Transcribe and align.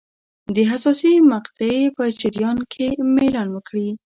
د 0.55 0.57
حساسې 0.69 1.11
مقطعې 1.31 1.81
په 1.95 2.03
جریان 2.19 2.57
کې 2.73 2.87
میلان 3.15 3.47
وکړي. 3.53 3.87